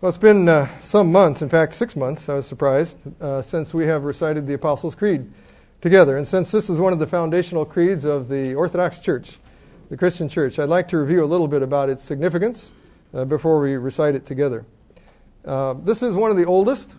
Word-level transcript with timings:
Well, 0.00 0.10
it's 0.10 0.16
been 0.16 0.48
uh, 0.48 0.68
some 0.78 1.10
months, 1.10 1.42
in 1.42 1.48
fact, 1.48 1.74
six 1.74 1.96
months, 1.96 2.28
I 2.28 2.34
was 2.34 2.46
surprised, 2.46 2.98
uh, 3.20 3.42
since 3.42 3.74
we 3.74 3.84
have 3.86 4.04
recited 4.04 4.46
the 4.46 4.54
Apostles' 4.54 4.94
Creed 4.94 5.28
together. 5.80 6.16
And 6.16 6.28
since 6.28 6.52
this 6.52 6.70
is 6.70 6.78
one 6.78 6.92
of 6.92 7.00
the 7.00 7.06
foundational 7.08 7.64
creeds 7.64 8.04
of 8.04 8.28
the 8.28 8.54
Orthodox 8.54 9.00
Church, 9.00 9.38
the 9.90 9.96
Christian 9.96 10.28
Church, 10.28 10.60
I'd 10.60 10.68
like 10.68 10.86
to 10.90 10.98
review 10.98 11.24
a 11.24 11.26
little 11.26 11.48
bit 11.48 11.62
about 11.62 11.88
its 11.88 12.04
significance 12.04 12.70
uh, 13.12 13.24
before 13.24 13.58
we 13.58 13.74
recite 13.74 14.14
it 14.14 14.24
together. 14.24 14.64
Uh, 15.44 15.74
this 15.74 16.00
is 16.00 16.14
one 16.14 16.30
of 16.30 16.36
the 16.36 16.44
oldest 16.44 16.94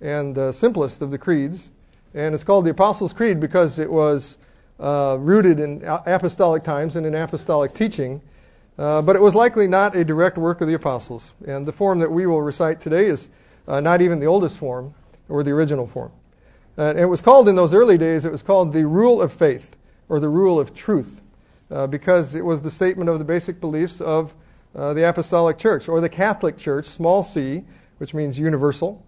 and 0.00 0.38
uh, 0.38 0.52
simplest 0.52 1.02
of 1.02 1.10
the 1.10 1.18
creeds, 1.18 1.68
and 2.14 2.32
it's 2.32 2.44
called 2.44 2.64
the 2.64 2.70
Apostles' 2.70 3.12
Creed 3.12 3.40
because 3.40 3.80
it 3.80 3.90
was 3.90 4.38
uh, 4.78 5.16
rooted 5.18 5.58
in 5.58 5.82
apostolic 5.84 6.62
times 6.62 6.94
and 6.94 7.04
in 7.04 7.16
apostolic 7.16 7.74
teaching 7.74 8.22
uh, 8.78 9.02
but 9.02 9.16
it 9.16 9.22
was 9.22 9.34
likely 9.34 9.66
not 9.66 9.94
a 9.94 10.04
direct 10.04 10.38
work 10.38 10.60
of 10.60 10.68
the 10.68 10.74
apostles. 10.74 11.34
And 11.46 11.66
the 11.66 11.72
form 11.72 11.98
that 11.98 12.10
we 12.10 12.26
will 12.26 12.42
recite 12.42 12.80
today 12.80 13.06
is 13.06 13.28
uh, 13.68 13.80
not 13.80 14.00
even 14.00 14.20
the 14.20 14.26
oldest 14.26 14.58
form 14.58 14.94
or 15.28 15.42
the 15.42 15.50
original 15.50 15.86
form. 15.86 16.12
Uh, 16.78 16.90
and 16.90 17.00
it 17.00 17.06
was 17.06 17.20
called 17.20 17.48
in 17.48 17.56
those 17.56 17.74
early 17.74 17.98
days, 17.98 18.24
it 18.24 18.32
was 18.32 18.42
called 18.42 18.72
the 18.72 18.86
rule 18.86 19.20
of 19.20 19.32
faith 19.32 19.76
or 20.08 20.18
the 20.18 20.28
rule 20.28 20.58
of 20.58 20.74
truth 20.74 21.20
uh, 21.70 21.86
because 21.86 22.34
it 22.34 22.44
was 22.44 22.62
the 22.62 22.70
statement 22.70 23.10
of 23.10 23.18
the 23.18 23.24
basic 23.24 23.60
beliefs 23.60 24.00
of 24.00 24.34
uh, 24.74 24.94
the 24.94 25.06
apostolic 25.06 25.58
church 25.58 25.88
or 25.88 26.00
the 26.00 26.08
Catholic 26.08 26.56
church, 26.56 26.86
small 26.86 27.22
c, 27.22 27.64
which 27.98 28.14
means 28.14 28.38
universal. 28.38 29.04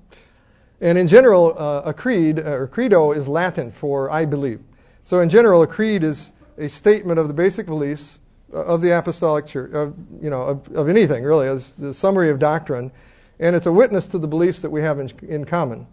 And 0.80 0.98
in 0.98 1.06
general, 1.06 1.56
a 1.58 1.94
creed 1.94 2.40
or 2.40 2.66
credo 2.66 3.12
is 3.12 3.28
Latin 3.28 3.70
for 3.70 4.10
I 4.10 4.24
believe. 4.24 4.60
So 5.04 5.20
in 5.20 5.28
general, 5.28 5.62
a 5.62 5.66
creed 5.66 6.02
is 6.02 6.32
a 6.58 6.68
statement 6.68 7.20
of 7.20 7.28
the 7.28 7.34
basic 7.34 7.66
beliefs 7.66 8.18
of 8.52 8.80
the 8.82 8.90
apostolic 8.90 9.46
church, 9.46 9.72
of, 9.72 9.94
you 10.20 10.30
know, 10.30 10.42
of, 10.42 10.68
of 10.74 10.88
anything 10.88 11.24
really, 11.24 11.48
as 11.48 11.72
the 11.72 11.94
summary 11.94 12.30
of 12.30 12.38
doctrine, 12.38 12.92
and 13.40 13.56
it's 13.56 13.66
a 13.66 13.72
witness 13.72 14.06
to 14.08 14.18
the 14.18 14.28
beliefs 14.28 14.62
that 14.62 14.70
we 14.70 14.82
have 14.82 14.98
in, 14.98 15.10
in 15.26 15.44
common. 15.44 15.86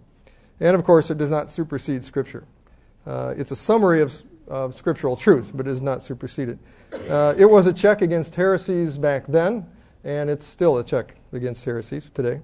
And 0.60 0.76
of 0.76 0.84
course, 0.84 1.10
it 1.10 1.18
does 1.18 1.30
not 1.30 1.50
supersede 1.50 2.04
Scripture. 2.04 2.46
Uh, 3.08 3.34
it's 3.38 3.52
a 3.52 3.56
summary 3.56 4.02
of, 4.02 4.14
of 4.48 4.76
scriptural 4.76 5.16
truth, 5.16 5.52
but 5.54 5.66
it 5.68 5.72
is 5.72 5.82
not 5.82 6.04
superseded. 6.04 6.60
Uh, 7.10 7.34
it 7.38 7.46
was 7.46 7.66
a 7.66 7.74
check 7.74 8.02
against 8.02 8.36
heresies 8.36 8.98
back 8.98 9.26
then, 9.28 9.66
and 10.04 10.30
it's 10.30 10.46
still 10.46 10.78
a 10.78 10.84
check 10.84 11.16
against 11.32 11.64
heresies 11.66 12.12
today. 12.14 12.42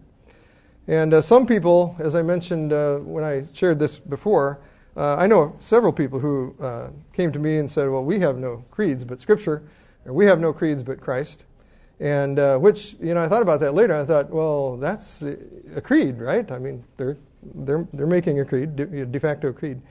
And 0.87 1.13
uh, 1.13 1.21
some 1.21 1.45
people, 1.45 1.95
as 1.99 2.15
I 2.15 2.21
mentioned 2.21 2.71
uh, 2.71 2.97
when 2.97 3.23
I 3.23 3.45
shared 3.53 3.79
this 3.79 3.99
before, 3.99 4.59
uh, 4.95 5.15
I 5.15 5.27
know 5.27 5.55
several 5.59 5.91
people 5.91 6.19
who 6.19 6.55
uh, 6.61 6.89
came 7.11 7.31
to 7.31 7.39
me 7.39 7.57
and 7.57 7.69
said, 7.69 7.89
Well, 7.89 8.03
we 8.03 8.19
have 8.19 8.37
no 8.37 8.63
creeds, 8.71 9.03
but 9.03 9.19
Scripture 9.19 9.63
we 10.05 10.25
have 10.25 10.39
no 10.39 10.53
creeds 10.53 10.83
but 10.83 11.01
Christ. 11.01 11.45
And 11.99 12.39
uh, 12.39 12.57
which, 12.57 12.95
you 13.01 13.13
know, 13.13 13.23
I 13.23 13.29
thought 13.29 13.41
about 13.41 13.59
that 13.61 13.73
later. 13.73 13.95
I 13.95 14.03
thought, 14.03 14.29
well, 14.29 14.77
that's 14.77 15.21
a 15.21 15.81
creed, 15.81 16.19
right? 16.19 16.49
I 16.51 16.59
mean, 16.59 16.83
they're, 16.97 17.17
they're, 17.43 17.87
they're 17.93 18.07
making 18.07 18.39
a 18.39 18.45
creed, 18.45 18.75
de, 18.75 19.19
facto 19.19 19.53
creed. 19.53 19.81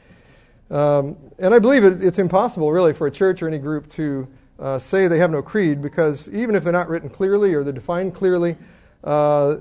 Um, 0.70 1.16
and 1.38 1.54
I 1.54 1.58
believe 1.58 1.84
it's 1.84 2.18
impossible, 2.18 2.72
really, 2.72 2.92
for 2.92 3.06
a 3.06 3.10
church 3.10 3.42
or 3.42 3.48
any 3.48 3.58
group 3.58 3.88
to 3.90 4.28
uh, 4.58 4.78
say 4.78 5.08
they 5.08 5.18
have 5.18 5.30
no 5.30 5.42
creed 5.42 5.80
because 5.80 6.28
even 6.30 6.54
if 6.54 6.62
they're 6.62 6.72
not 6.72 6.88
written 6.88 7.08
clearly 7.08 7.54
or 7.54 7.64
they're 7.64 7.72
defined 7.72 8.14
clearly, 8.14 8.56
uh, 9.02 9.56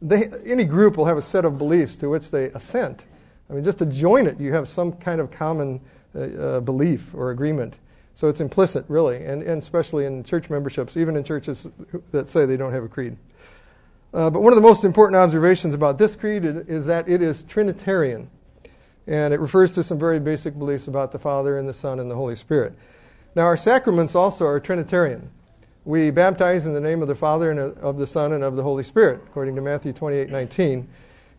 they, 0.00 0.28
any 0.44 0.64
group 0.64 0.96
will 0.96 1.04
have 1.04 1.16
a 1.16 1.22
set 1.22 1.44
of 1.44 1.58
beliefs 1.58 1.96
to 1.96 2.08
which 2.08 2.30
they 2.30 2.46
assent. 2.46 3.06
I 3.48 3.54
mean, 3.54 3.64
just 3.64 3.78
to 3.78 3.86
join 3.86 4.26
it, 4.26 4.40
you 4.40 4.52
have 4.52 4.68
some 4.68 4.92
kind 4.92 5.20
of 5.20 5.30
common 5.30 5.80
uh, 6.14 6.20
uh 6.20 6.60
belief 6.60 7.14
or 7.14 7.30
agreement. 7.30 7.76
So 8.14 8.28
it's 8.28 8.40
implicit, 8.40 8.84
really, 8.88 9.24
and, 9.24 9.42
and 9.42 9.62
especially 9.62 10.04
in 10.04 10.22
church 10.22 10.50
memberships, 10.50 10.96
even 10.96 11.16
in 11.16 11.24
churches 11.24 11.66
that 12.10 12.28
say 12.28 12.44
they 12.44 12.56
don't 12.56 12.72
have 12.72 12.84
a 12.84 12.88
creed. 12.88 13.16
Uh, 14.12 14.28
but 14.28 14.42
one 14.42 14.52
of 14.52 14.56
the 14.56 14.62
most 14.62 14.84
important 14.84 15.16
observations 15.16 15.72
about 15.72 15.96
this 15.96 16.14
creed 16.14 16.44
is 16.44 16.86
that 16.86 17.08
it 17.08 17.22
is 17.22 17.42
Trinitarian. 17.44 18.30
And 19.06 19.34
it 19.34 19.40
refers 19.40 19.72
to 19.72 19.82
some 19.82 19.98
very 19.98 20.20
basic 20.20 20.56
beliefs 20.58 20.86
about 20.86 21.12
the 21.12 21.18
Father 21.18 21.58
and 21.58 21.68
the 21.68 21.72
Son 21.72 21.98
and 21.98 22.10
the 22.10 22.14
Holy 22.14 22.36
Spirit. 22.36 22.74
Now, 23.34 23.44
our 23.44 23.56
sacraments 23.56 24.14
also 24.14 24.44
are 24.46 24.60
Trinitarian. 24.60 25.30
We 25.84 26.10
baptize 26.10 26.66
in 26.66 26.74
the 26.74 26.80
name 26.80 27.02
of 27.02 27.08
the 27.08 27.14
Father 27.14 27.50
and 27.50 27.58
of 27.58 27.96
the 27.98 28.06
Son 28.06 28.32
and 28.32 28.44
of 28.44 28.54
the 28.54 28.62
Holy 28.62 28.84
Spirit, 28.84 29.20
according 29.26 29.56
to 29.56 29.62
Matthew 29.62 29.92
28 29.92 30.30
19. 30.30 30.88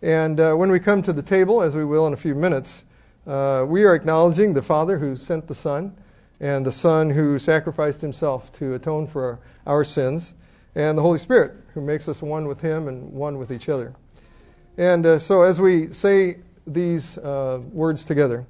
And 0.02 0.40
uh, 0.40 0.54
when 0.56 0.70
we 0.70 0.82
come 0.82 1.02
to 1.04 1.14
the 1.14 1.22
table, 1.22 1.62
as 1.62 1.76
we 1.76 1.86
will 1.86 2.06
in 2.08 2.14
a 2.14 2.18
few 2.18 2.36
minutes, 2.36 2.84
uh, 3.26 3.64
we 3.66 3.86
are 3.86 3.96
acknowledging 3.96 4.54
the 4.54 4.62
Father 4.62 4.98
who 4.98 5.16
sent 5.16 5.48
the 5.48 5.56
Son, 5.56 5.96
and 6.44 6.66
the 6.66 6.72
Son 6.74 7.10
who 7.10 7.40
sacrificed 7.40 8.02
himself 8.02 8.52
to 8.52 8.74
atone 8.74 9.08
for 9.08 9.40
our 9.66 9.86
sins, 9.86 10.34
and 10.76 10.98
the 10.98 11.02
Holy 11.02 11.18
Spirit 11.18 11.54
who 11.74 11.80
makes 11.80 12.10
us 12.10 12.22
one 12.22 12.50
with 12.50 12.60
Him 12.60 12.90
and 12.90 13.14
one 13.14 13.38
with 13.38 13.50
each 13.50 13.70
other. 13.70 13.96
And 14.78 15.06
uh, 15.06 15.20
so, 15.20 15.44
as 15.44 15.62
we 15.62 15.94
say 15.94 16.40
these 16.68 17.18
uh, 17.18 17.62
words 17.72 18.04
together, 18.04 18.46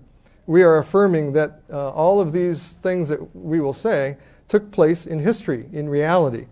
we 0.47 0.63
are 0.63 0.79
affirming 0.79 1.33
that 1.33 1.61
uh, 1.71 1.91
all 1.91 2.19
of 2.19 2.33
these 2.33 2.69
things 2.81 3.09
that 3.09 3.35
we 3.35 3.61
will 3.61 3.73
say 3.73 4.17
took 4.47 4.71
place 4.71 5.05
in 5.05 5.19
history, 5.19 5.69
in 5.71 5.87
reality. 5.87 6.47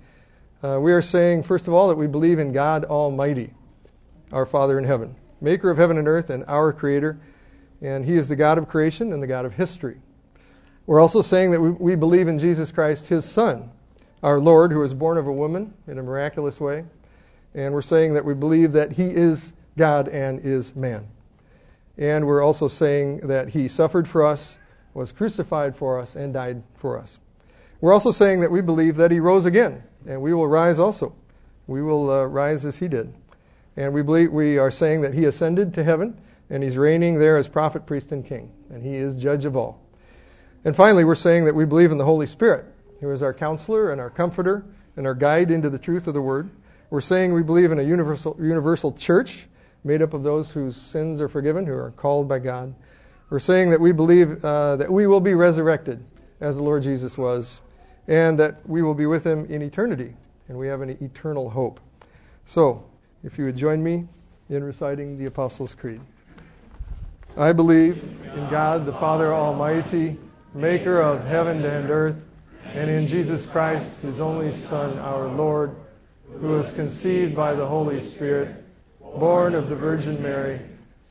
Uh, 0.61 0.77
we 0.79 0.93
are 0.93 1.01
saying, 1.01 1.41
first 1.41 1.67
of 1.67 1.73
all, 1.73 1.87
that 1.87 1.95
we 1.95 2.05
believe 2.05 2.37
in 2.37 2.53
God 2.53 2.85
Almighty, 2.85 3.51
our 4.31 4.45
Father 4.45 4.77
in 4.77 4.83
heaven, 4.83 5.15
maker 5.41 5.71
of 5.71 5.77
heaven 5.77 5.97
and 5.97 6.07
earth, 6.07 6.29
and 6.29 6.45
our 6.47 6.71
Creator. 6.71 7.19
And 7.81 8.05
He 8.05 8.13
is 8.13 8.27
the 8.27 8.35
God 8.35 8.59
of 8.59 8.69
creation 8.69 9.11
and 9.11 9.23
the 9.23 9.27
God 9.27 9.43
of 9.43 9.55
history. 9.55 10.01
We're 10.91 10.99
also 10.99 11.21
saying 11.21 11.51
that 11.51 11.61
we, 11.61 11.69
we 11.69 11.95
believe 11.95 12.27
in 12.27 12.37
Jesus 12.37 12.69
Christ, 12.69 13.07
his 13.07 13.23
Son, 13.23 13.71
our 14.21 14.41
Lord, 14.41 14.73
who 14.73 14.79
was 14.79 14.93
born 14.93 15.17
of 15.17 15.25
a 15.25 15.31
woman 15.31 15.73
in 15.87 15.97
a 15.97 16.03
miraculous 16.03 16.59
way. 16.59 16.83
And 17.55 17.73
we're 17.73 17.81
saying 17.81 18.13
that 18.15 18.25
we 18.25 18.33
believe 18.33 18.73
that 18.73 18.91
he 18.91 19.05
is 19.05 19.53
God 19.77 20.09
and 20.09 20.45
is 20.45 20.75
man. 20.75 21.07
And 21.97 22.27
we're 22.27 22.41
also 22.41 22.67
saying 22.67 23.19
that 23.19 23.47
he 23.47 23.69
suffered 23.69 24.05
for 24.05 24.25
us, 24.25 24.59
was 24.93 25.13
crucified 25.13 25.77
for 25.77 25.97
us, 25.97 26.17
and 26.17 26.33
died 26.33 26.61
for 26.75 26.99
us. 26.99 27.19
We're 27.79 27.93
also 27.93 28.11
saying 28.11 28.41
that 28.41 28.51
we 28.51 28.59
believe 28.59 28.97
that 28.97 29.11
he 29.11 29.21
rose 29.21 29.45
again, 29.45 29.83
and 30.05 30.21
we 30.21 30.33
will 30.33 30.49
rise 30.49 30.77
also. 30.77 31.15
We 31.67 31.81
will 31.81 32.11
uh, 32.11 32.25
rise 32.25 32.65
as 32.65 32.79
he 32.79 32.89
did. 32.89 33.13
And 33.77 33.93
we 33.93 34.01
believe 34.01 34.33
we 34.33 34.57
are 34.57 34.69
saying 34.69 34.99
that 35.03 35.13
he 35.13 35.23
ascended 35.23 35.73
to 35.75 35.85
heaven, 35.85 36.19
and 36.49 36.61
he's 36.61 36.77
reigning 36.77 37.17
there 37.17 37.37
as 37.37 37.47
prophet, 37.47 37.85
priest, 37.85 38.11
and 38.11 38.25
king, 38.25 38.51
and 38.69 38.83
he 38.83 38.95
is 38.95 39.15
judge 39.15 39.45
of 39.45 39.55
all. 39.55 39.80
And 40.63 40.75
finally, 40.75 41.03
we're 41.03 41.15
saying 41.15 41.45
that 41.45 41.55
we 41.55 41.65
believe 41.65 41.91
in 41.91 41.97
the 41.97 42.05
Holy 42.05 42.27
Spirit, 42.27 42.65
who 42.99 43.11
is 43.11 43.23
our 43.23 43.33
counselor 43.33 43.91
and 43.91 43.99
our 43.99 44.09
comforter 44.09 44.63
and 44.95 45.07
our 45.07 45.15
guide 45.15 45.49
into 45.49 45.69
the 45.69 45.79
truth 45.79 46.07
of 46.07 46.13
the 46.13 46.21
Word. 46.21 46.49
We're 46.89 47.01
saying 47.01 47.33
we 47.33 47.41
believe 47.41 47.71
in 47.71 47.79
a 47.79 47.83
universal, 47.83 48.37
universal 48.39 48.91
church 48.91 49.47
made 49.83 50.01
up 50.01 50.13
of 50.13 50.23
those 50.23 50.51
whose 50.51 50.75
sins 50.75 51.19
are 51.19 51.29
forgiven, 51.29 51.65
who 51.65 51.73
are 51.73 51.91
called 51.91 52.27
by 52.27 52.39
God. 52.39 52.75
We're 53.29 53.39
saying 53.39 53.69
that 53.71 53.79
we 53.79 53.91
believe 53.91 54.43
uh, 54.43 54.75
that 54.75 54.91
we 54.91 55.07
will 55.07 55.21
be 55.21 55.33
resurrected 55.33 56.03
as 56.39 56.57
the 56.57 56.63
Lord 56.63 56.83
Jesus 56.83 57.17
was, 57.17 57.61
and 58.07 58.37
that 58.39 58.67
we 58.67 58.81
will 58.81 58.93
be 58.93 59.05
with 59.05 59.25
Him 59.25 59.45
in 59.45 59.61
eternity, 59.61 60.15
and 60.47 60.57
we 60.57 60.67
have 60.67 60.81
an 60.81 60.89
eternal 61.01 61.49
hope. 61.49 61.79
So, 62.45 62.83
if 63.23 63.37
you 63.37 63.45
would 63.45 63.55
join 63.55 63.81
me 63.81 64.07
in 64.49 64.63
reciting 64.63 65.17
the 65.17 65.25
Apostles' 65.25 65.73
Creed. 65.73 66.01
I 67.37 67.53
believe 67.53 68.03
in 68.35 68.49
God 68.49 68.85
the 68.85 68.93
Father 68.93 69.33
Almighty 69.33 70.17
maker 70.53 71.01
of 71.01 71.25
heaven 71.25 71.63
and 71.63 71.89
earth, 71.89 72.23
and 72.65 72.89
in 72.89 73.07
Jesus 73.07 73.45
Christ, 73.45 73.91
his 74.01 74.19
only 74.19 74.51
Son, 74.51 74.99
our 74.99 75.27
Lord, 75.27 75.75
who 76.39 76.49
was 76.49 76.71
conceived 76.71 77.35
by 77.35 77.53
the 77.53 77.65
Holy 77.65 78.01
Spirit, 78.01 78.63
born 78.99 79.55
of 79.55 79.69
the 79.69 79.75
Virgin 79.75 80.21
Mary, 80.21 80.59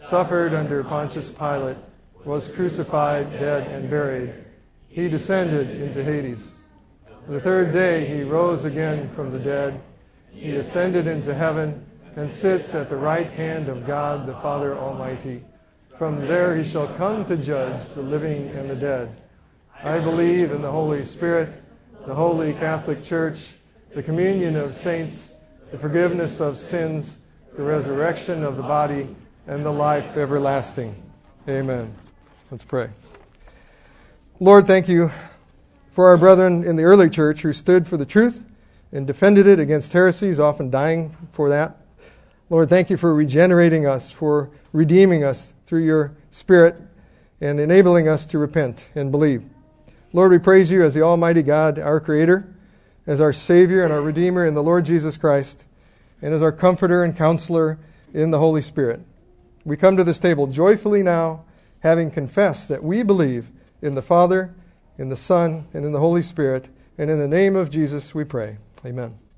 suffered 0.00 0.54
under 0.54 0.82
Pontius 0.84 1.28
Pilate, 1.28 1.76
was 2.24 2.48
crucified, 2.48 3.38
dead, 3.38 3.66
and 3.68 3.90
buried. 3.90 4.32
He 4.88 5.08
descended 5.08 5.70
into 5.70 6.04
Hades. 6.04 6.46
The 7.28 7.40
third 7.40 7.72
day 7.72 8.06
he 8.06 8.22
rose 8.22 8.64
again 8.64 9.10
from 9.14 9.30
the 9.30 9.38
dead. 9.38 9.80
He 10.32 10.56
ascended 10.56 11.06
into 11.06 11.34
heaven 11.34 11.86
and 12.16 12.30
sits 12.32 12.74
at 12.74 12.88
the 12.88 12.96
right 12.96 13.30
hand 13.30 13.68
of 13.68 13.86
God 13.86 14.26
the 14.26 14.34
Father 14.34 14.76
Almighty. 14.76 15.42
From 15.96 16.26
there 16.26 16.56
he 16.56 16.68
shall 16.68 16.88
come 16.88 17.24
to 17.26 17.36
judge 17.36 17.88
the 17.90 18.02
living 18.02 18.48
and 18.48 18.68
the 18.68 18.74
dead. 18.74 19.14
I 19.82 19.98
believe 19.98 20.52
in 20.52 20.60
the 20.60 20.70
Holy 20.70 21.06
Spirit, 21.06 21.54
the 22.06 22.14
Holy 22.14 22.52
Catholic 22.52 23.02
Church, 23.02 23.54
the 23.94 24.02
communion 24.02 24.54
of 24.54 24.74
saints, 24.74 25.32
the 25.70 25.78
forgiveness 25.78 26.38
of 26.38 26.58
sins, 26.58 27.16
the 27.56 27.62
resurrection 27.62 28.44
of 28.44 28.58
the 28.58 28.62
body, 28.62 29.08
and 29.46 29.64
the 29.64 29.72
life 29.72 30.18
everlasting. 30.18 30.94
Amen. 31.48 31.94
Let's 32.50 32.62
pray. 32.62 32.90
Lord, 34.38 34.66
thank 34.66 34.86
you 34.86 35.10
for 35.92 36.08
our 36.08 36.18
brethren 36.18 36.62
in 36.62 36.76
the 36.76 36.82
early 36.82 37.08
church 37.08 37.40
who 37.40 37.54
stood 37.54 37.86
for 37.86 37.96
the 37.96 38.04
truth 38.04 38.44
and 38.92 39.06
defended 39.06 39.46
it 39.46 39.58
against 39.58 39.94
heresies, 39.94 40.38
often 40.38 40.68
dying 40.68 41.16
for 41.32 41.48
that. 41.48 41.78
Lord, 42.50 42.68
thank 42.68 42.90
you 42.90 42.98
for 42.98 43.14
regenerating 43.14 43.86
us, 43.86 44.10
for 44.10 44.50
redeeming 44.74 45.24
us 45.24 45.54
through 45.64 45.84
your 45.84 46.12
Spirit 46.30 46.76
and 47.40 47.58
enabling 47.58 48.08
us 48.08 48.26
to 48.26 48.38
repent 48.38 48.90
and 48.94 49.10
believe. 49.10 49.42
Lord, 50.12 50.32
we 50.32 50.38
praise 50.38 50.70
you 50.70 50.82
as 50.82 50.94
the 50.94 51.02
Almighty 51.02 51.42
God, 51.42 51.78
our 51.78 52.00
Creator, 52.00 52.52
as 53.06 53.20
our 53.20 53.32
Savior 53.32 53.84
and 53.84 53.92
our 53.92 54.00
Redeemer 54.00 54.44
in 54.44 54.54
the 54.54 54.62
Lord 54.62 54.84
Jesus 54.84 55.16
Christ. 55.16 55.64
and 56.22 56.34
as 56.34 56.42
our 56.42 56.52
comforter 56.52 57.02
and 57.02 57.16
counselor 57.16 57.78
in 58.12 58.30
the 58.30 58.38
Holy 58.38 58.62
Spirit. 58.62 59.00
We 59.64 59.76
come 59.76 59.96
to 59.96 60.04
this 60.04 60.18
table 60.18 60.46
joyfully 60.46 61.02
now, 61.02 61.44
having 61.80 62.10
confessed 62.10 62.68
that 62.68 62.84
we 62.84 63.02
believe 63.02 63.50
in 63.80 63.94
the 63.94 64.02
Father, 64.02 64.54
in 64.98 65.08
the 65.08 65.16
Son, 65.16 65.66
and 65.72 65.84
in 65.84 65.92
the 65.92 66.00
Holy 66.00 66.22
Spirit. 66.22 66.68
And 66.98 67.10
in 67.10 67.18
the 67.18 67.28
name 67.28 67.56
of 67.56 67.70
Jesus 67.70 68.14
we 68.14 68.24
pray. 68.24 68.58
Amen. 68.84 69.29